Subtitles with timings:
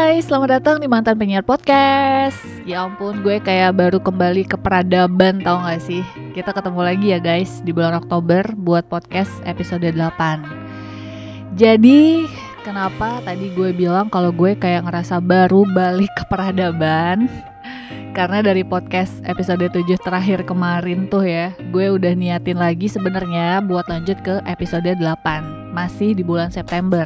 [0.00, 2.40] guys, selamat datang di Mantan Penyiar Podcast.
[2.64, 6.00] Ya ampun, gue kayak baru kembali ke peradaban tau gak sih?
[6.32, 12.24] Kita ketemu lagi ya guys di bulan Oktober buat podcast episode 8 Jadi
[12.64, 17.28] kenapa tadi gue bilang kalau gue kayak ngerasa baru balik ke peradaban?
[18.16, 23.84] Karena dari podcast episode 7 terakhir kemarin tuh ya gue udah niatin lagi sebenarnya buat
[23.84, 27.04] lanjut ke episode 8 masih di bulan September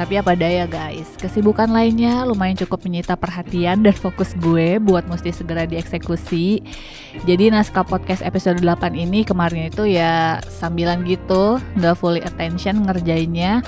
[0.00, 5.28] tapi apa daya guys, kesibukan lainnya lumayan cukup menyita perhatian dan fokus gue buat mesti
[5.28, 6.64] segera dieksekusi.
[7.28, 13.60] Jadi naskah podcast episode 8 ini kemarin itu ya sambilan gitu, nggak fully attention ngerjainnya.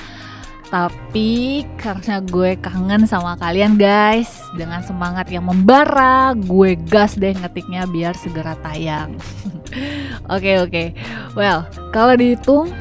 [0.72, 7.84] Tapi karena gue kangen sama kalian guys Dengan semangat yang membara Gue gas deh ngetiknya
[7.84, 9.12] biar segera tayang
[10.32, 10.88] Oke oke okay, okay.
[11.36, 12.72] Well kalau dihitung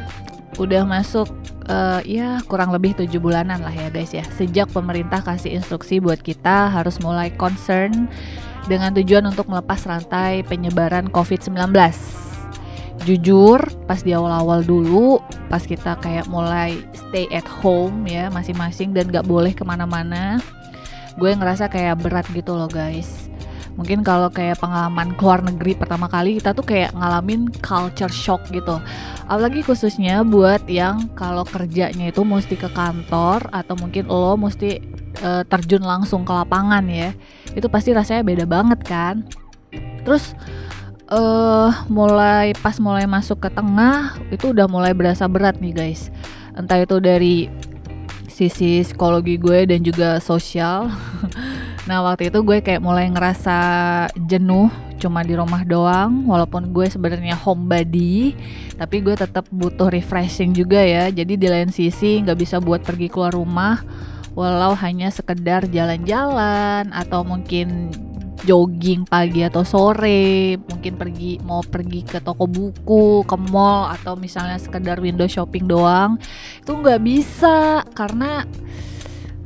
[0.55, 4.25] Udah masuk uh, ya kurang lebih tujuh bulanan lah ya guys ya.
[4.37, 8.09] Sejak pemerintah kasih instruksi buat kita harus mulai concern
[8.69, 11.57] dengan tujuan untuk melepas rantai penyebaran COVID-19
[13.01, 13.57] jujur
[13.89, 15.17] pas di awal-awal dulu
[15.49, 20.37] pas kita kayak mulai stay at home ya masing-masing dan gak boleh ke mana-mana
[21.17, 23.20] gue ngerasa kayak berat gitu loh guys
[23.79, 28.77] mungkin kalau kayak pengalaman keluar negeri pertama kali kita tuh kayak ngalamin culture shock gitu.
[29.25, 34.83] Apalagi khususnya buat yang kalau kerjanya itu mesti ke kantor atau mungkin lo mesti
[35.23, 37.15] uh, terjun langsung ke lapangan ya.
[37.55, 39.23] Itu pasti rasanya beda banget kan?
[40.03, 40.35] Terus
[41.11, 46.11] uh, mulai pas mulai masuk ke tengah itu udah mulai berasa berat nih guys.
[46.55, 47.47] Entah itu dari
[48.31, 50.89] sisi psikologi gue dan juga sosial
[51.91, 53.57] Nah waktu itu gue kayak mulai ngerasa
[54.15, 58.31] jenuh cuma di rumah doang walaupun gue sebenarnya homebody
[58.79, 61.11] tapi gue tetap butuh refreshing juga ya.
[61.11, 63.83] Jadi di lain sisi nggak bisa buat pergi keluar rumah
[64.39, 67.91] walau hanya sekedar jalan-jalan atau mungkin
[68.47, 74.57] jogging pagi atau sore mungkin pergi mau pergi ke toko buku ke mall atau misalnya
[74.57, 76.15] sekedar window shopping doang
[76.57, 78.47] itu nggak bisa karena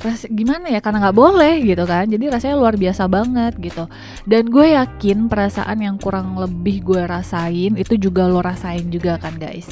[0.05, 2.05] ras gimana ya karena nggak boleh gitu kan.
[2.05, 3.89] Jadi rasanya luar biasa banget gitu.
[4.29, 9.35] Dan gue yakin perasaan yang kurang lebih gue rasain itu juga lo rasain juga kan
[9.41, 9.65] guys.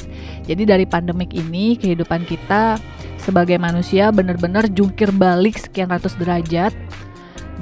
[0.44, 2.82] Jadi dari pandemik ini kehidupan kita
[3.22, 6.74] sebagai manusia bener-bener jungkir balik sekian ratus derajat.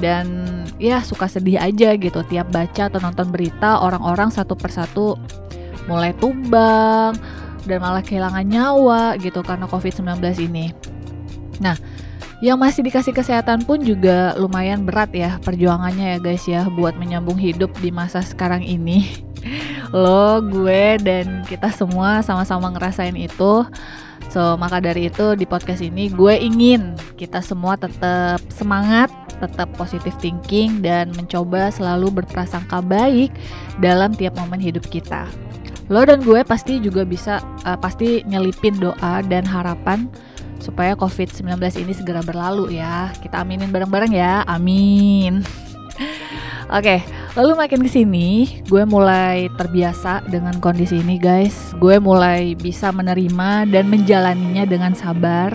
[0.00, 0.48] Dan
[0.80, 2.24] ya suka sedih aja gitu.
[2.24, 5.20] Tiap baca atau nonton berita orang-orang satu persatu
[5.84, 7.12] mulai tumbang
[7.66, 10.74] dan malah kehilangan nyawa gitu karena COVID-19 ini.
[11.62, 11.78] Nah,
[12.42, 17.38] yang masih dikasih kesehatan pun juga lumayan berat ya perjuangannya ya guys ya buat menyambung
[17.38, 19.06] hidup di masa sekarang ini.
[19.94, 23.62] Lo, gue dan kita semua sama-sama ngerasain itu.
[24.32, 30.16] So, maka dari itu di podcast ini gue ingin kita semua tetap semangat, tetap positive
[30.18, 33.30] thinking dan mencoba selalu berprasangka baik
[33.78, 35.30] dalam tiap momen hidup kita.
[35.92, 37.38] Lo dan gue pasti juga bisa
[37.68, 40.08] uh, pasti nyelipin doa dan harapan
[40.62, 43.10] supaya COVID-19 ini segera berlalu ya.
[43.18, 44.46] Kita aminin bareng-bareng ya.
[44.46, 45.42] Amin.
[46.72, 47.00] Oke, okay,
[47.36, 51.74] lalu makin ke sini, gue mulai terbiasa dengan kondisi ini guys.
[51.76, 55.52] Gue mulai bisa menerima dan menjalaninya dengan sabar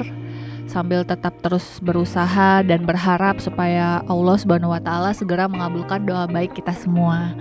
[0.69, 6.53] sambil tetap terus berusaha dan berharap supaya Allah Subhanahu wa taala segera mengabulkan doa baik
[6.53, 7.33] kita semua.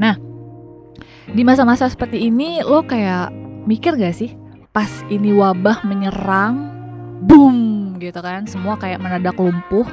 [0.00, 0.16] Nah,
[1.28, 3.34] di masa-masa seperti ini lo kayak
[3.68, 4.32] mikir gak sih
[4.72, 6.79] pas ini wabah menyerang
[7.20, 7.56] boom
[8.00, 8.48] gitu kan.
[8.48, 9.86] Semua kayak mendadak lumpuh.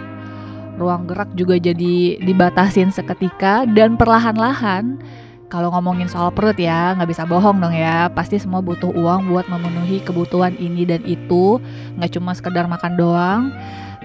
[0.78, 3.68] Ruang gerak juga jadi dibatasin seketika.
[3.68, 5.02] Dan perlahan-lahan
[5.48, 8.08] kalau ngomongin soal perut ya nggak bisa bohong dong ya.
[8.14, 11.60] Pasti semua butuh uang buat memenuhi kebutuhan ini dan itu.
[12.00, 13.42] Nggak cuma sekedar makan doang.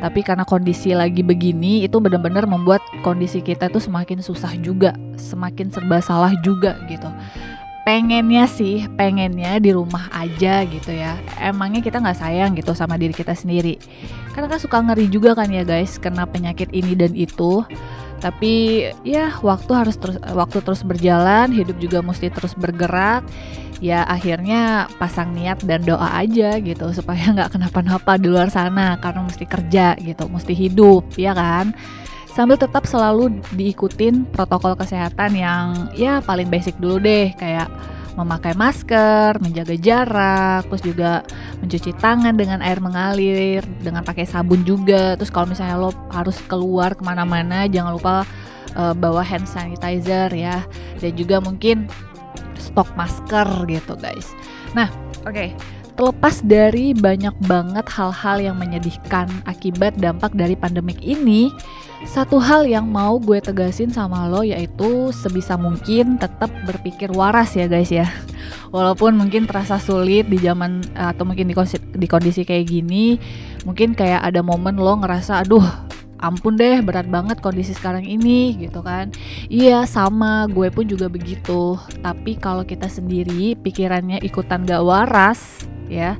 [0.03, 4.99] Tapi karena kondisi lagi begini itu benar-benar membuat kondisi kita tuh semakin susah juga.
[5.15, 7.07] Semakin serba salah juga gitu
[7.83, 11.19] pengennya sih pengennya di rumah aja gitu ya.
[11.39, 13.79] Emangnya kita nggak sayang gitu sama diri kita sendiri?
[14.33, 17.67] Karena kan suka ngeri juga kan ya guys kena penyakit ini dan itu.
[18.23, 23.27] Tapi ya waktu harus terus waktu terus berjalan hidup juga mesti terus bergerak.
[23.83, 29.27] Ya akhirnya pasang niat dan doa aja gitu supaya nggak kenapa-napa di luar sana karena
[29.27, 31.75] mesti kerja gitu mesti hidup ya kan
[32.33, 37.69] sambil tetap selalu diikutin protokol kesehatan yang ya paling basic dulu deh kayak
[38.13, 41.13] memakai masker, menjaga jarak, terus juga
[41.65, 45.17] mencuci tangan dengan air mengalir, dengan pakai sabun juga.
[45.17, 48.29] Terus kalau misalnya lo harus keluar ke mana-mana, jangan lupa
[48.77, 50.61] uh, bawa hand sanitizer ya,
[51.01, 51.89] dan juga mungkin
[52.61, 54.29] stok masker gitu guys.
[54.77, 54.93] Nah,
[55.25, 55.33] oke.
[55.33, 55.49] Okay.
[55.93, 61.53] Terlepas dari banyak banget hal-hal yang menyedihkan akibat dampak dari pandemik ini,
[62.09, 67.69] satu hal yang mau gue tegasin sama lo yaitu sebisa mungkin tetap berpikir waras ya
[67.69, 68.09] guys ya.
[68.73, 73.21] Walaupun mungkin terasa sulit di zaman atau mungkin di kondisi, di kondisi kayak gini,
[73.69, 75.93] mungkin kayak ada momen lo ngerasa aduh
[76.23, 79.11] ampun deh berat banget kondisi sekarang ini gitu kan
[79.51, 86.17] iya sama gue pun juga begitu tapi kalau kita sendiri pikirannya ikutan gak waras ya.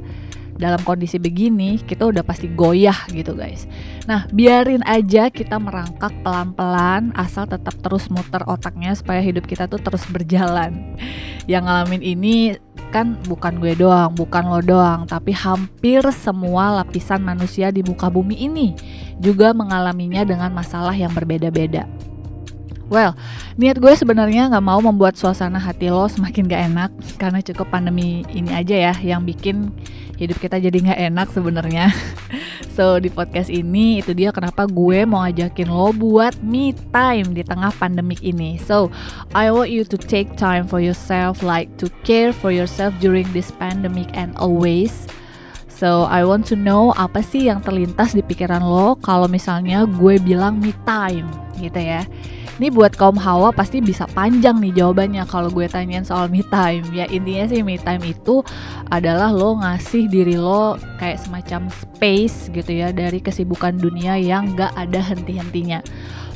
[0.53, 3.65] Dalam kondisi begini kita udah pasti goyah gitu guys.
[4.05, 9.81] Nah biarin aja kita merangkak pelan-pelan asal tetap terus muter otaknya supaya hidup kita tuh
[9.81, 10.95] terus berjalan.
[11.49, 12.37] Yang ngalamin ini
[12.93, 18.37] kan bukan gue doang, bukan lo doang, tapi hampir semua lapisan manusia di muka bumi
[18.37, 18.77] ini
[19.17, 21.89] juga mengalaminya dengan masalah yang berbeda-beda.
[22.93, 23.17] Well,
[23.57, 28.21] niat gue sebenarnya nggak mau membuat suasana hati lo semakin gak enak karena cukup pandemi
[28.37, 29.73] ini aja ya yang bikin
[30.21, 31.89] hidup kita jadi nggak enak sebenarnya.
[32.77, 37.41] so di podcast ini itu dia kenapa gue mau ngajakin lo buat me time di
[37.41, 38.61] tengah pandemik ini.
[38.61, 38.93] So
[39.33, 43.49] I want you to take time for yourself, like to care for yourself during this
[43.57, 45.09] pandemic and always.
[45.73, 50.21] So I want to know apa sih yang terlintas di pikiran lo kalau misalnya gue
[50.21, 51.25] bilang me time
[51.57, 52.05] gitu ya.
[52.63, 56.87] Ini buat kaum hawa pasti bisa panjang nih jawabannya kalau gue tanyain soal me time.
[56.95, 58.39] Ya intinya sih me time itu
[58.87, 64.71] adalah lo ngasih diri lo kayak semacam space gitu ya dari kesibukan dunia yang gak
[64.79, 65.83] ada henti-hentinya.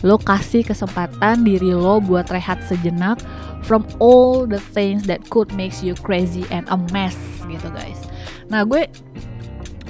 [0.02, 3.22] Lo kasih kesempatan diri lo buat rehat sejenak
[3.62, 7.14] from all the things that could makes you crazy and a mess
[7.46, 8.02] gitu guys.
[8.50, 8.90] Nah gue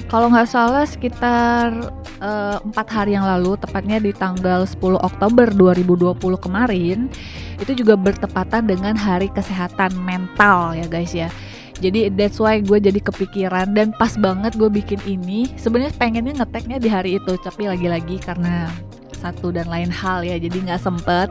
[0.07, 1.71] kalau nggak salah sekitar
[2.17, 7.13] Eh, empat uh, hari yang lalu, tepatnya di tanggal 10 Oktober 2020 kemarin,
[7.61, 11.29] itu juga bertepatan dengan Hari Kesehatan Mental ya guys ya.
[11.77, 15.53] Jadi that's why gue jadi kepikiran dan pas banget gue bikin ini.
[15.61, 18.73] Sebenarnya pengennya ngeteknya di hari itu, tapi lagi-lagi karena
[19.13, 21.29] satu dan lain hal ya, jadi nggak sempet.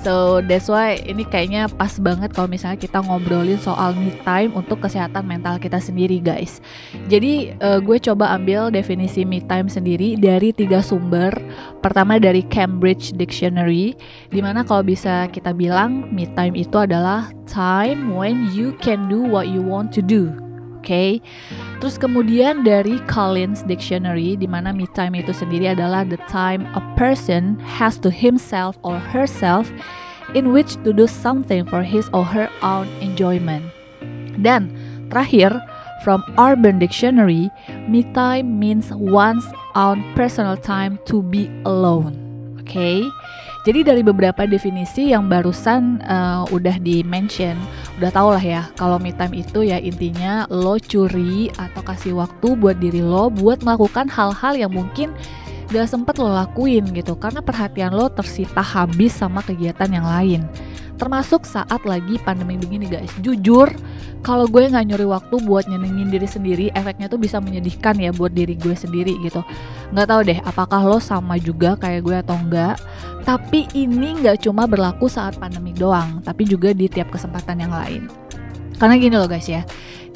[0.00, 4.80] So that's why ini kayaknya pas banget kalau misalnya kita ngobrolin soal me time untuk
[4.80, 6.64] kesehatan mental kita sendiri guys.
[7.12, 11.36] Jadi uh, gue coba ambil definisi me time sendiri dari tiga sumber.
[11.84, 13.92] Pertama dari Cambridge Dictionary,
[14.32, 19.20] di mana kalau bisa kita bilang me time itu adalah time when you can do
[19.20, 20.32] what you want to do
[20.80, 21.20] okay?
[21.80, 26.82] Terus kemudian dari Collins Dictionary di mana me time itu sendiri adalah the time a
[26.92, 29.72] person has to himself or herself
[30.36, 33.64] in which to do something for his or her own enjoyment.
[34.36, 34.76] Dan
[35.08, 35.56] terakhir,
[36.04, 37.48] from Urban Dictionary,
[37.88, 42.12] me time means one's own personal time to be alone.
[42.60, 42.76] Oke.
[42.76, 42.98] Okay?
[43.60, 47.60] Jadi dari beberapa definisi yang barusan uh, udah di mention,
[48.00, 52.56] udah tau lah ya kalau me time itu ya intinya lo curi atau kasih waktu
[52.56, 55.12] buat diri lo buat melakukan hal-hal yang mungkin
[55.68, 57.12] gak sempet lo lakuin gitu.
[57.20, 60.40] Karena perhatian lo tersita habis sama kegiatan yang lain.
[60.96, 63.12] Termasuk saat lagi pandemi begini guys.
[63.24, 63.72] Jujur
[64.20, 68.36] kalau gue nggak nyuri waktu buat nyenengin diri sendiri efeknya tuh bisa menyedihkan ya buat
[68.36, 69.40] diri gue sendiri gitu.
[69.96, 72.76] Nggak tahu deh apakah lo sama juga kayak gue atau enggak
[73.22, 78.08] tapi ini nggak cuma berlaku saat pandemi doang tapi juga di tiap kesempatan yang lain.
[78.80, 79.64] Karena gini loh guys ya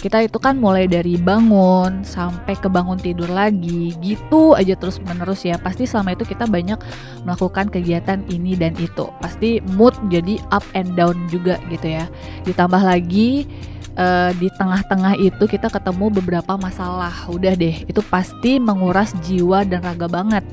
[0.05, 5.49] kita itu kan mulai dari bangun sampai ke bangun tidur lagi gitu aja terus menerus
[5.49, 5.57] ya.
[5.57, 6.77] Pasti selama itu kita banyak
[7.25, 9.09] melakukan kegiatan ini dan itu.
[9.25, 12.05] Pasti mood jadi up and down juga gitu ya.
[12.45, 13.49] Ditambah lagi
[13.97, 17.25] uh, di tengah-tengah itu kita ketemu beberapa masalah.
[17.33, 20.45] Udah deh itu pasti menguras jiwa dan raga banget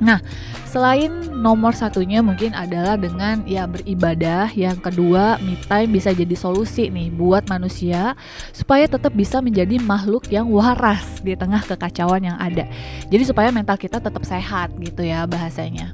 [0.00, 0.18] Nah,
[0.64, 6.88] selain nomor satunya mungkin adalah dengan ya beribadah, yang kedua me time bisa jadi solusi
[6.88, 8.16] nih buat manusia
[8.50, 12.64] supaya tetap bisa menjadi makhluk yang waras di tengah kekacauan yang ada.
[13.12, 15.92] Jadi supaya mental kita tetap sehat gitu ya bahasanya.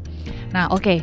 [0.54, 0.82] Nah, oke.
[0.82, 1.00] Okay.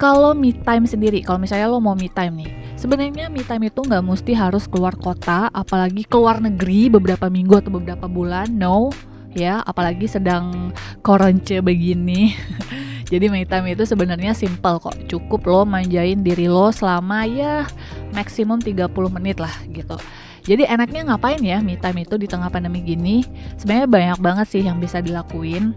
[0.00, 3.86] Kalau me time sendiri, kalau misalnya lo mau me time nih, sebenarnya me time itu
[3.86, 8.50] nggak mesti harus keluar kota, apalagi keluar negeri beberapa minggu atau beberapa bulan.
[8.50, 8.90] No,
[9.32, 12.36] ya apalagi sedang koronce begini.
[13.12, 14.96] Jadi me time itu sebenarnya simple kok.
[15.04, 17.68] Cukup lo manjain diri lo selama ya
[18.16, 20.00] maksimum 30 menit lah gitu.
[20.42, 23.20] Jadi enaknya ngapain ya me time itu di tengah pandemi gini?
[23.60, 25.76] Sebenarnya banyak banget sih yang bisa dilakuin.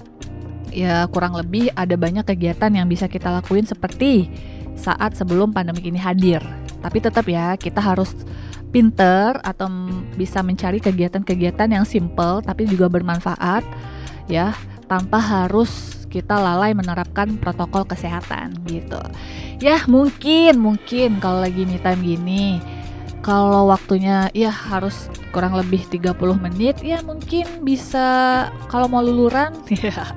[0.71, 4.31] Ya kurang lebih ada banyak kegiatan yang bisa kita lakuin seperti
[4.79, 6.39] saat sebelum pandemi ini hadir.
[6.79, 8.15] Tapi tetap ya kita harus
[8.75, 9.71] pinter atau
[10.19, 13.63] bisa mencari kegiatan-kegiatan yang simple tapi juga bermanfaat
[14.27, 14.51] ya
[14.91, 18.99] tanpa harus kita lalai menerapkan protokol kesehatan gitu.
[19.63, 22.59] Ya mungkin mungkin kalau lagi me time gini
[23.23, 29.51] kalau waktunya ya harus kurang lebih 30 menit ya mungkin bisa kalau mau luluran.
[29.75, 30.07] Ya.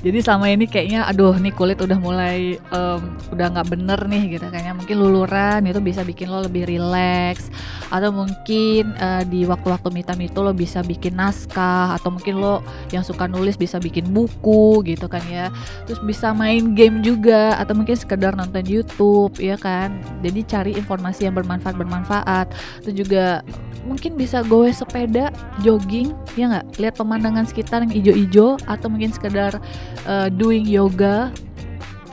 [0.00, 4.48] Jadi selama ini kayaknya aduh nih kulit udah mulai um, udah nggak bener nih gitu
[4.48, 7.52] kayaknya mungkin luluran itu bisa bikin lo lebih rileks
[7.92, 13.04] atau mungkin uh, di waktu-waktu mitam itu lo bisa bikin naskah atau mungkin lo yang
[13.04, 15.52] suka nulis bisa bikin buku gitu kan ya.
[15.84, 20.00] Terus bisa main game juga atau mungkin sekedar nonton YouTube ya kan.
[20.24, 22.46] Jadi cari informasi yang bermanfaat bermanfaat
[22.82, 23.44] itu juga
[23.84, 25.34] mungkin bisa goes sepeda
[25.66, 26.78] jogging ya nggak?
[26.78, 29.58] Lihat pemandangan sekitar yang hijau-hijau atau mungkin sekedar
[30.06, 31.34] uh, doing yoga.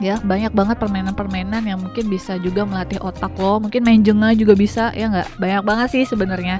[0.02, 4.58] Ya banyak banget permainan-permainan yang mungkin bisa juga melatih otak lo mungkin main jenga juga
[4.58, 5.38] bisa ya nggak?
[5.38, 6.58] Banyak banget sih sebenarnya.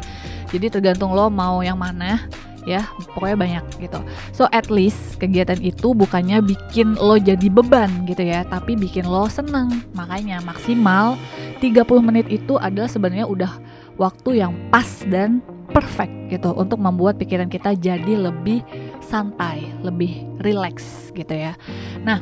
[0.54, 2.22] Jadi tergantung lo mau yang mana
[2.62, 2.86] ya
[3.18, 3.98] pokoknya banyak gitu.
[4.30, 9.26] So at least kegiatan itu bukannya bikin lo jadi beban gitu ya tapi bikin lo
[9.26, 9.82] seneng.
[9.98, 11.18] Makanya maksimal
[11.58, 13.58] 30 menit itu adalah sebenarnya udah
[13.98, 15.42] waktu yang pas dan
[15.72, 18.60] perfect gitu untuk membuat pikiran kita jadi lebih
[19.02, 21.56] santai, lebih relax gitu ya.
[22.04, 22.20] Nah,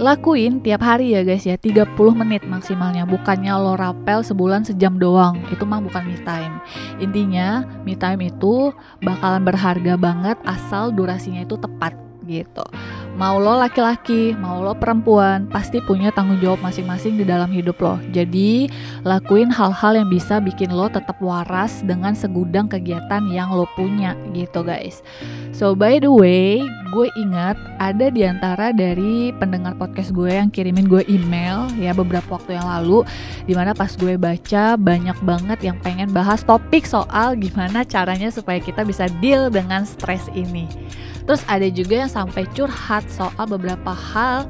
[0.00, 3.04] lakuin tiap hari ya guys ya 30 menit maksimalnya.
[3.04, 5.36] Bukannya lo rapel sebulan sejam doang.
[5.52, 6.60] Itu mah bukan me time.
[7.00, 8.72] Intinya me time itu
[9.04, 11.92] bakalan berharga banget asal durasinya itu tepat
[12.28, 12.62] gitu
[13.16, 17.96] mau lo laki-laki, mau lo perempuan, pasti punya tanggung jawab masing-masing di dalam hidup lo.
[18.14, 18.70] Jadi,
[19.02, 24.62] lakuin hal-hal yang bisa bikin lo tetap waras dengan segudang kegiatan yang lo punya gitu
[24.62, 25.02] guys.
[25.50, 30.90] So, by the way, gue ingat ada di antara dari pendengar podcast gue yang kirimin
[30.90, 33.06] gue email ya beberapa waktu yang lalu
[33.46, 38.58] di mana pas gue baca banyak banget yang pengen bahas topik soal gimana caranya supaya
[38.58, 40.66] kita bisa deal dengan stres ini.
[41.30, 44.46] Terus ada juga yang sampai curhat soal beberapa hal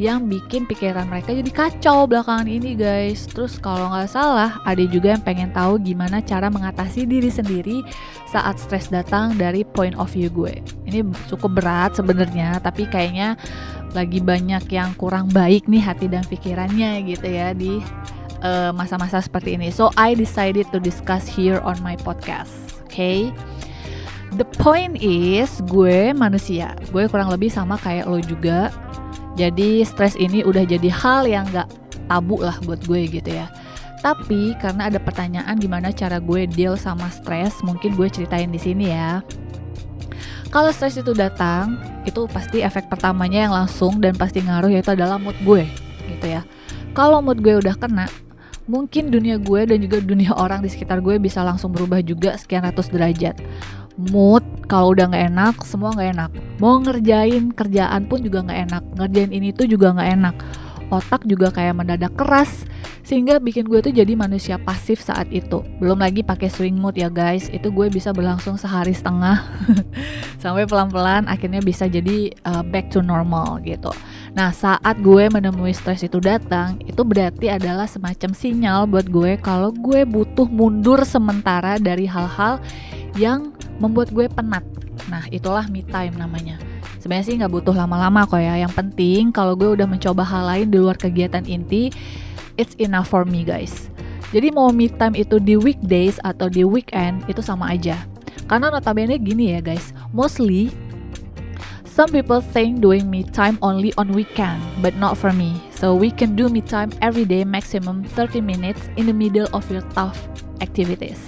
[0.00, 3.28] yang bikin pikiran mereka jadi kacau belakangan ini guys.
[3.28, 7.84] Terus kalau nggak salah ada juga yang pengen tahu gimana cara mengatasi diri sendiri
[8.30, 10.62] saat stres datang dari point of view gue.
[10.88, 13.36] Ini cukup berat sebenarnya, tapi kayaknya
[13.92, 17.82] lagi banyak yang kurang baik nih hati dan pikirannya gitu ya di
[18.40, 19.68] eh, masa-masa uh, seperti ini.
[19.68, 22.54] So I decided to discuss here on my podcast.
[22.88, 22.94] Oke.
[22.94, 23.49] Okay?
[24.38, 28.70] The point is gue manusia, gue kurang lebih sama kayak lo juga.
[29.34, 31.66] Jadi stres ini udah jadi hal yang gak
[32.06, 33.50] tabu lah buat gue gitu ya.
[34.00, 38.94] Tapi karena ada pertanyaan gimana cara gue deal sama stres, mungkin gue ceritain di sini
[38.94, 39.20] ya.
[40.50, 45.18] Kalau stres itu datang, itu pasti efek pertamanya yang langsung dan pasti ngaruh yaitu adalah
[45.18, 45.62] mood gue,
[46.10, 46.42] gitu ya.
[46.94, 48.10] Kalau mood gue udah kena,
[48.66, 52.62] mungkin dunia gue dan juga dunia orang di sekitar gue bisa langsung berubah juga sekian
[52.66, 53.38] ratus derajat
[53.98, 56.30] mood kalau udah nggak enak semua nggak enak.
[56.62, 58.82] Mau ngerjain kerjaan pun juga nggak enak.
[58.96, 60.36] Ngerjain ini tuh juga nggak enak.
[60.90, 62.66] Otak juga kayak mendadak keras
[63.06, 65.62] sehingga bikin gue tuh jadi manusia pasif saat itu.
[65.82, 67.50] Belum lagi pakai swing mood ya guys.
[67.50, 69.42] Itu gue bisa berlangsung sehari setengah.
[70.42, 73.90] Sampai pelan-pelan akhirnya bisa jadi uh, back to normal gitu.
[74.34, 79.74] Nah saat gue menemui stres itu datang itu berarti adalah semacam sinyal buat gue kalau
[79.74, 82.62] gue butuh mundur sementara dari hal-hal
[83.18, 84.62] yang membuat gue penat.
[85.08, 86.60] Nah, itulah me time namanya.
[87.00, 88.60] Sebenarnya sih nggak butuh lama-lama kok ya.
[88.60, 91.88] Yang penting kalau gue udah mencoba hal lain di luar kegiatan inti,
[92.60, 93.88] it's enough for me guys.
[94.30, 97.98] Jadi mau me time itu di weekdays atau di weekend itu sama aja.
[98.46, 100.70] Karena notabene gini ya guys, mostly
[101.90, 105.58] Some people think doing me time only on weekend, but not for me.
[105.74, 109.66] So we can do me time every day maximum 30 minutes in the middle of
[109.68, 110.16] your tough
[110.62, 111.18] activities.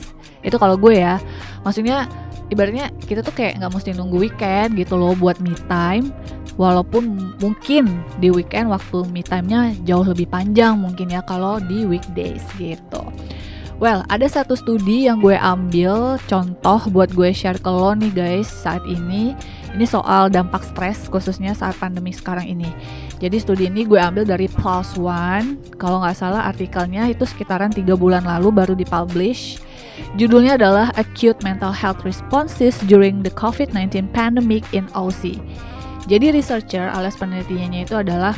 [0.47, 1.19] Itu kalau gue ya.
[1.67, 2.07] Maksudnya
[2.51, 6.11] ibaratnya kita tuh kayak nggak mesti nunggu weekend gitu loh buat me time
[6.57, 7.89] walaupun mungkin
[8.21, 13.03] di weekend waktu me time-nya jauh lebih panjang mungkin ya kalau di weekdays gitu.
[13.83, 18.47] Well, ada satu studi yang gue ambil contoh buat gue share ke lo nih guys
[18.47, 19.35] saat ini.
[19.75, 22.71] Ini soal dampak stres khususnya saat pandemi sekarang ini.
[23.19, 25.59] Jadi studi ini gue ambil dari Plus One.
[25.83, 29.59] Kalau nggak salah artikelnya itu sekitaran tiga bulan lalu baru dipublish
[30.17, 35.41] Judulnya adalah Acute Mental Health Responses During the COVID-19 Pandemic in Aussie.
[36.11, 38.35] Jadi researcher alias penelitiannya itu adalah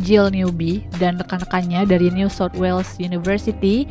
[0.00, 3.86] Jill Newby dan rekan-rekannya dari New South Wales University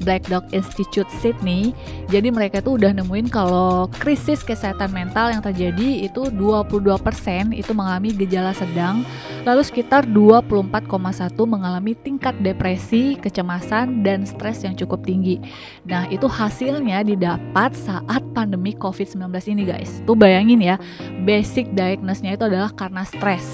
[0.00, 1.76] Black Dog Institute Sydney.
[2.08, 8.10] Jadi mereka tuh udah nemuin kalau krisis kesehatan mental yang terjadi itu 22% itu mengalami
[8.16, 9.04] gejala sedang,
[9.44, 15.38] lalu sekitar 24,1 mengalami tingkat depresi, kecemasan dan stres yang cukup tinggi.
[15.84, 20.00] Nah, itu hasilnya didapat saat pandemi COVID-19 ini, guys.
[20.08, 20.76] Tuh bayangin ya,
[21.22, 23.44] basic diagnosis-nya itu adalah karena stres.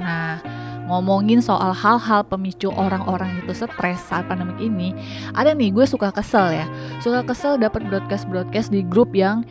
[0.00, 0.51] Nah,
[0.86, 4.94] ngomongin soal hal-hal pemicu orang-orang itu stres saat pandemik ini,
[5.36, 6.66] ada nih gue suka kesel ya,
[6.98, 9.46] suka kesel dapat broadcast-broadcast di grup yang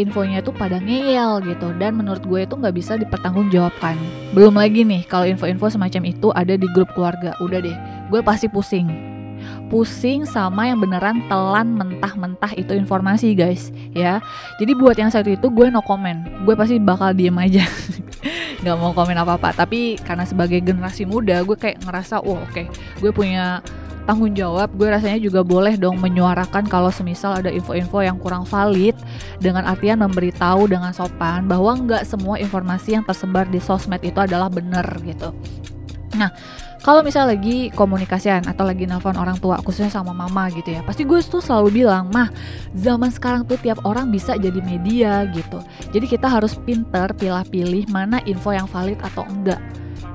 [0.00, 3.96] infonya itu pada ngeyel gitu dan menurut gue itu nggak bisa dipertanggungjawabkan.
[4.32, 7.36] Belum lagi nih kalau info-info semacam itu ada di grup keluarga.
[7.44, 7.76] Udah deh
[8.08, 8.88] gue pasti pusing.
[9.68, 14.20] Pusing sama yang beneran telan mentah-mentah itu informasi guys ya.
[14.56, 16.24] Jadi buat yang satu itu gue no comment.
[16.48, 17.64] Gue pasti bakal diem aja
[18.62, 19.52] nggak mau komen apa-apa.
[19.52, 22.66] Tapi karena sebagai generasi muda gue kayak ngerasa wah oke okay,
[23.02, 23.60] gue punya
[24.06, 24.70] tanggung jawab.
[24.74, 28.94] Gue rasanya juga boleh dong menyuarakan kalau semisal ada info-info yang kurang valid
[29.38, 34.50] dengan artian memberitahu dengan sopan bahwa nggak semua informasi yang tersebar di sosmed itu adalah
[34.50, 35.34] benar gitu.
[36.18, 36.30] Nah
[36.82, 41.06] kalau misal lagi komunikasian atau lagi nelfon orang tua khususnya sama mama gitu ya pasti
[41.06, 42.28] gue tuh selalu bilang mah
[42.74, 45.62] zaman sekarang tuh tiap orang bisa jadi media gitu.
[45.94, 49.60] Jadi kita harus pinter pilih-pilih mana info yang valid atau enggak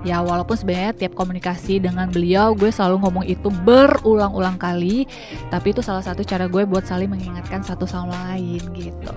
[0.08, 5.04] ya walaupun sebenarnya tiap komunikasi dengan beliau gue selalu ngomong itu berulang-ulang kali
[5.52, 9.12] tapi itu salah satu cara gue buat saling mengingatkan satu sama lain gitu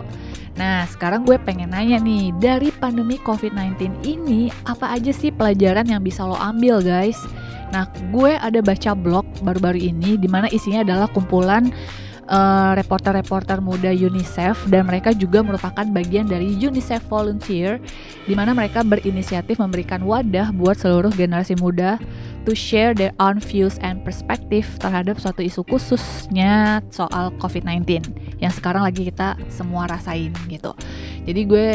[0.58, 6.04] Nah, sekarang gue pengen nanya nih, dari pandemi COVID-19 ini, apa aja sih pelajaran yang
[6.04, 7.16] bisa lo ambil, guys?
[7.72, 11.72] Nah, gue ada baca blog baru-baru ini, di mana isinya adalah kumpulan
[12.30, 17.82] uh, reporter-reporter muda UNICEF dan mereka juga merupakan bagian dari UNICEF Volunteer
[18.24, 21.98] di mana mereka berinisiatif memberikan wadah buat seluruh generasi muda
[22.46, 28.00] to share their own views and perspective terhadap suatu isu khususnya soal COVID-19
[28.40, 30.72] yang sekarang lagi kita semua rasain gitu.
[31.28, 31.68] Jadi gue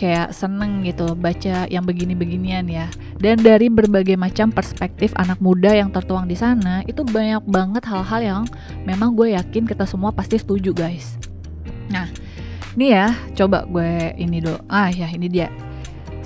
[0.00, 2.88] kayak seneng gitu baca yang begini-beginian ya.
[3.20, 8.20] Dan dari berbagai macam perspektif anak muda yang tertuang di sana, itu banyak banget hal-hal
[8.24, 8.42] yang
[8.88, 11.20] memang gue yakin kita semua pasti setuju guys.
[11.92, 12.08] Nah,
[12.80, 14.56] ini ya, coba gue ini dulu.
[14.72, 15.52] Ah ya, ini dia.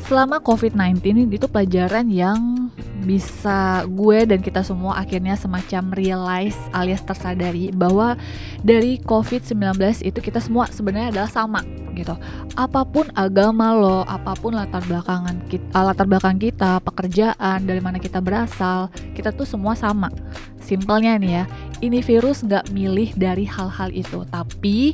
[0.05, 2.69] Selama COVID-19 itu pelajaran yang
[3.09, 8.17] bisa gue dan kita semua akhirnya semacam realize alias tersadari bahwa
[8.61, 11.61] dari COVID-19 itu kita semua sebenarnya adalah sama
[11.97, 12.13] gitu.
[12.53, 17.97] Apa pun agama lo, apa pun latar belakangan kita, latar belakang kita, pekerjaan, dari mana
[17.97, 20.13] kita berasal, kita tuh semua sama.
[20.61, 21.45] Simpelnya nih ya,
[21.81, 24.93] ini virus nggak milih dari hal-hal itu, tapi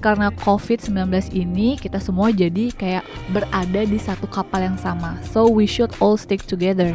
[0.00, 5.18] karena COVID-19 ini kita semua jadi kayak berada di satu kapal yang sama.
[5.30, 6.94] So we should all stick together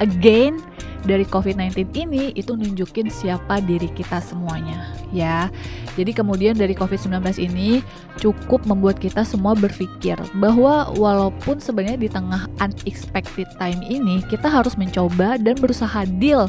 [0.00, 0.58] again
[1.04, 5.48] dari COVID-19 ini itu nunjukin siapa diri kita semuanya ya.
[5.96, 7.80] Jadi kemudian dari COVID-19 ini
[8.20, 14.76] cukup membuat kita semua berpikir bahwa walaupun sebenarnya di tengah unexpected time ini kita harus
[14.76, 16.48] mencoba dan berusaha deal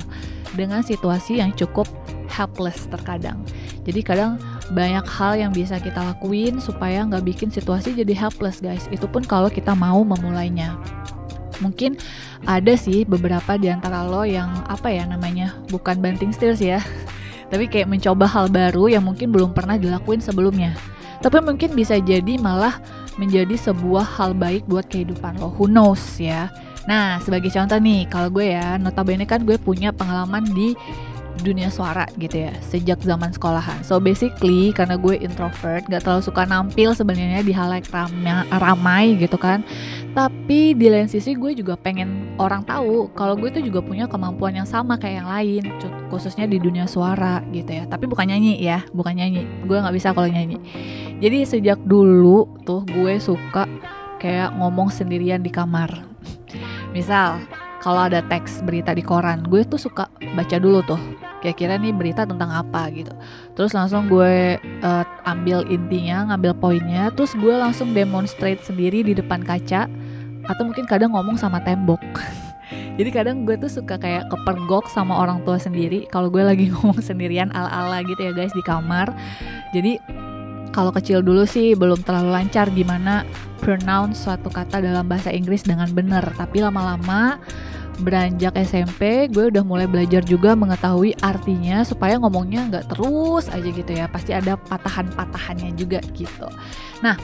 [0.55, 1.87] dengan situasi yang cukup
[2.27, 3.39] helpless terkadang.
[3.87, 4.39] Jadi kadang
[4.71, 8.87] banyak hal yang bisa kita lakuin supaya nggak bikin situasi jadi helpless guys.
[8.89, 10.79] Itu pun kalau kita mau memulainya.
[11.61, 11.99] Mungkin
[12.49, 16.81] ada sih beberapa di antara lo yang apa ya namanya bukan banting setir sih ya
[17.53, 20.73] tapi kayak mencoba hal baru yang mungkin belum pernah dilakuin sebelumnya.
[21.21, 22.81] Tapi mungkin bisa jadi malah
[23.19, 25.53] menjadi sebuah hal baik buat kehidupan lo.
[25.59, 26.49] Who knows ya?
[26.89, 30.73] Nah sebagai contoh nih kalau gue ya notabene kan gue punya pengalaman di
[31.39, 33.79] dunia suara gitu ya sejak zaman sekolahan.
[33.87, 39.39] So basically karena gue introvert, gak terlalu suka nampil sebenarnya di hal yang ramai, gitu
[39.39, 39.63] kan.
[40.11, 44.51] Tapi di lain sisi gue juga pengen orang tahu kalau gue tuh juga punya kemampuan
[44.51, 45.63] yang sama kayak yang lain,
[46.11, 47.87] khususnya di dunia suara gitu ya.
[47.87, 49.47] Tapi bukan nyanyi ya, bukan nyanyi.
[49.63, 50.59] Gue nggak bisa kalau nyanyi.
[51.23, 53.65] Jadi sejak dulu tuh gue suka
[54.19, 56.03] kayak ngomong sendirian di kamar.
[56.91, 57.39] Misal
[57.81, 61.01] kalau ada teks berita di koran gue tuh suka baca dulu tuh
[61.41, 63.09] kira-kira nih berita tentang apa gitu.
[63.57, 69.41] Terus langsung gue uh, ambil intinya ngambil poinnya terus gue langsung demonstrate sendiri di depan
[69.41, 69.89] kaca
[70.45, 71.99] atau mungkin kadang ngomong sama tembok.
[73.01, 77.01] Jadi kadang gue tuh suka kayak kepergok sama orang tua sendiri kalau gue lagi ngomong
[77.01, 79.09] sendirian ala-ala gitu ya guys di kamar.
[79.73, 79.97] Jadi
[80.71, 83.27] kalau kecil dulu sih belum terlalu lancar gimana
[83.59, 86.25] pronounce suatu kata dalam bahasa Inggris dengan benar.
[86.35, 87.37] Tapi lama-lama
[88.01, 93.91] beranjak SMP gue udah mulai belajar juga mengetahui artinya supaya ngomongnya nggak terus aja gitu
[93.91, 94.09] ya.
[94.09, 96.47] Pasti ada patahan-patahannya juga gitu.
[97.05, 97.19] Nah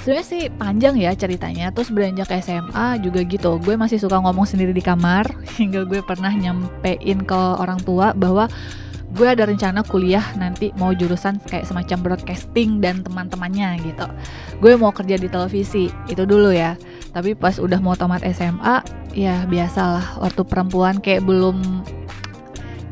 [0.00, 1.74] sebenarnya sih panjang ya ceritanya.
[1.74, 3.60] Terus beranjak SMA juga gitu.
[3.60, 5.28] Gue masih suka ngomong sendiri di kamar.
[5.60, 8.48] Hingga gue pernah nyampein ke orang tua bahwa
[9.14, 14.06] gue ada rencana kuliah nanti mau jurusan kayak semacam broadcasting dan teman-temannya gitu.
[14.58, 16.74] Gue mau kerja di televisi itu dulu ya.
[17.14, 18.82] Tapi pas udah mau tamat SMA
[19.14, 21.86] ya biasalah waktu perempuan kayak belum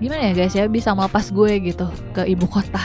[0.03, 2.79] gimana ya guys ya bisa melepas gue gitu ke ibu kota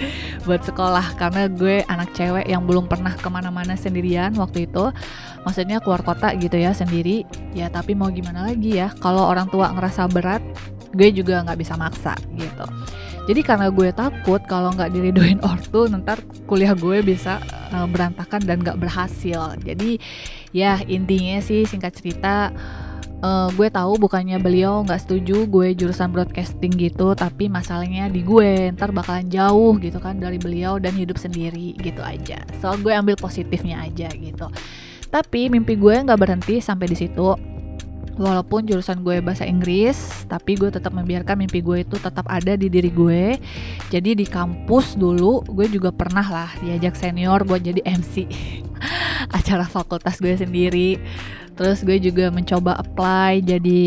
[0.46, 1.16] buat sekolah.
[1.16, 4.92] Karena gue anak cewek yang belum pernah ke mana-mana sendirian waktu itu.
[5.48, 7.24] Maksudnya keluar kota gitu ya sendiri.
[7.56, 10.44] Ya tapi mau gimana lagi ya kalau orang tua ngerasa berat
[10.94, 12.66] gue juga nggak bisa maksa gitu.
[13.24, 17.40] Jadi karena gue takut kalau nggak diridoin ortu ntar kuliah gue bisa
[17.72, 19.56] uh, berantakan dan nggak berhasil.
[19.64, 19.98] Jadi
[20.52, 22.52] ya intinya sih singkat cerita
[23.24, 28.70] uh, gue tahu bukannya beliau nggak setuju gue jurusan broadcasting gitu tapi masalahnya di gue
[28.76, 32.44] ntar bakalan jauh gitu kan dari beliau dan hidup sendiri gitu aja.
[32.60, 34.52] So gue ambil positifnya aja gitu.
[35.08, 37.53] Tapi mimpi gue nggak berhenti sampai di situ
[38.16, 42.70] walaupun jurusan gue bahasa Inggris tapi gue tetap membiarkan mimpi gue itu tetap ada di
[42.70, 43.38] diri gue
[43.90, 48.26] jadi di kampus dulu gue juga pernah lah diajak senior buat jadi MC
[49.38, 50.98] acara fakultas gue sendiri
[51.54, 53.82] Terus gue juga mencoba apply jadi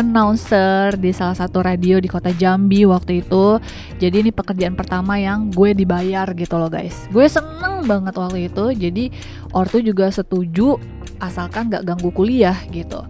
[0.00, 3.60] announcer di salah satu radio di kota Jambi waktu itu.
[4.00, 7.04] Jadi ini pekerjaan pertama yang gue dibayar gitu loh guys.
[7.12, 8.64] Gue seneng banget waktu itu.
[8.72, 9.04] Jadi
[9.52, 10.80] ortu juga setuju
[11.20, 13.04] asalkan gak ganggu kuliah gitu.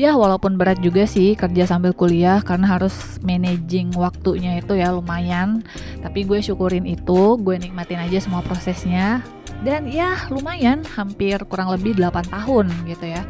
[0.00, 5.60] Ya walaupun berat juga sih kerja sambil kuliah karena harus managing waktunya itu ya lumayan.
[6.00, 9.20] Tapi gue syukurin itu, gue nikmatin aja semua prosesnya
[9.62, 13.22] dan ya lumayan hampir kurang lebih 8 tahun gitu ya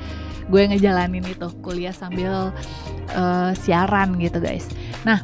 [0.48, 2.50] gue ngejalanin itu kuliah sambil
[3.14, 4.66] uh, siaran gitu guys
[5.04, 5.20] nah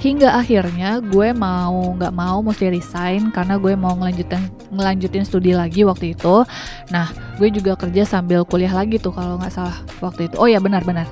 [0.00, 5.84] hingga akhirnya gue mau nggak mau mesti resign karena gue mau ngelanjutin ngelanjutin studi lagi
[5.84, 6.42] waktu itu.
[6.88, 10.40] Nah gue juga kerja sambil kuliah lagi tuh kalau nggak salah waktu itu.
[10.40, 11.04] Oh ya benar-benar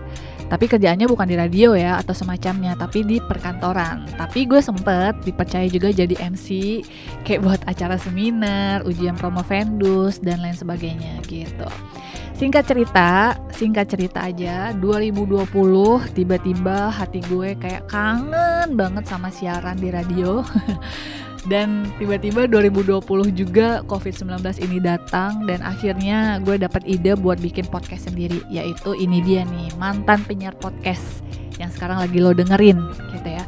[0.48, 4.09] tapi kerjaannya bukan di radio ya atau semacamnya tapi di perkantoran.
[4.16, 6.81] Tapi gue sempet dipercaya juga jadi MC
[7.29, 11.68] kayak buat acara seminar ujian promo vendus dan lain sebagainya gitu
[12.38, 15.51] Singkat cerita, singkat cerita aja, 2020
[16.14, 20.46] tiba-tiba hati gue kayak kangen banget sama siaran di radio.
[21.51, 23.03] dan tiba-tiba 2020
[23.35, 29.18] juga COVID-19 ini datang dan akhirnya gue dapat ide buat bikin podcast sendiri yaitu ini
[29.24, 31.24] dia nih mantan penyiar podcast
[31.59, 32.79] yang sekarang lagi lo dengerin
[33.16, 33.42] gitu ya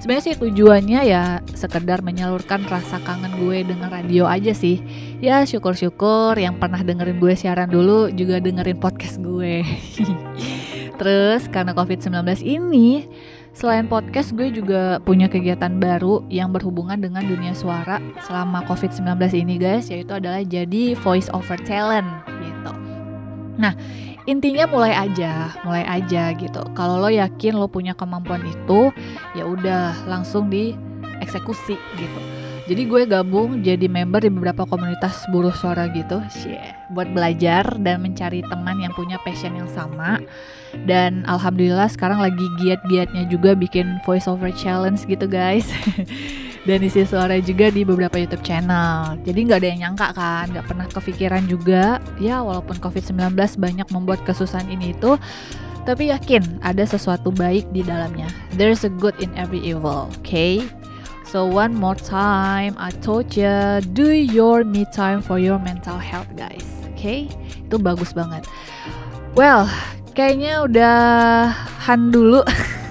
[0.00, 4.80] sebenarnya sih tujuannya ya sekedar menyalurkan rasa kangen gue dengan radio aja sih
[5.20, 9.60] ya syukur-syukur yang pernah dengerin gue siaran dulu juga dengerin podcast gue
[11.00, 13.04] terus karena covid-19 ini
[13.50, 19.58] Selain podcast, gue juga punya kegiatan baru yang berhubungan dengan dunia suara selama COVID-19 ini
[19.58, 22.06] guys, yaitu adalah jadi voice over talent
[22.38, 22.72] gitu.
[23.58, 23.74] Nah,
[24.24, 26.60] intinya mulai aja, mulai aja gitu.
[26.76, 28.92] Kalau lo yakin lo punya kemampuan itu,
[29.36, 32.20] ya udah langsung dieksekusi gitu.
[32.70, 37.98] Jadi gue gabung jadi member di beberapa komunitas buruh suara gitu, yeah, buat belajar dan
[37.98, 40.22] mencari teman yang punya passion yang sama.
[40.86, 45.66] Dan alhamdulillah sekarang lagi giat-giatnya juga bikin voice over challenge gitu guys.
[46.70, 49.18] dan isi suara juga di beberapa YouTube channel.
[49.26, 51.98] Jadi nggak ada yang nyangka kan, nggak pernah kepikiran juga.
[52.22, 55.18] Ya walaupun COVID-19 banyak membuat kesusahan ini itu,
[55.82, 58.30] tapi yakin ada sesuatu baik di dalamnya.
[58.54, 60.62] There's a good in every evil, okay?
[61.30, 66.26] So one more time, I told you, do your me time for your mental health,
[66.34, 66.66] guys.
[66.90, 67.20] Oke, okay?
[67.54, 68.50] itu bagus banget.
[69.38, 69.70] Well,
[70.18, 70.98] kayaknya udah
[71.86, 72.42] han dulu.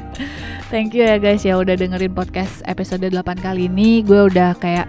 [0.71, 4.07] Thank you ya guys ya udah dengerin podcast episode 8 kali ini.
[4.07, 4.87] Gue udah kayak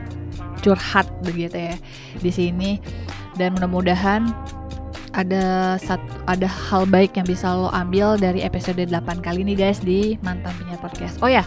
[0.63, 1.77] curhat begitu ya
[2.23, 2.79] di sini
[3.35, 4.31] dan mudah-mudahan
[5.11, 8.95] ada satu ada hal baik yang bisa lo ambil dari episode 8
[9.27, 11.19] kali ini guys di mantan penyiar podcast.
[11.19, 11.43] Oh ya,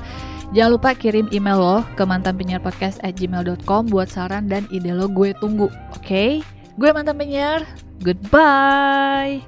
[0.53, 4.93] Jangan lupa kirim email lo ke mantan penyiar podcast at gmail.com buat saran dan ide
[4.93, 5.65] lo gue tunggu.
[5.97, 6.05] Oke?
[6.05, 6.31] Okay?
[6.77, 7.65] Gue mantan penyiar.
[8.05, 9.41] Goodbye.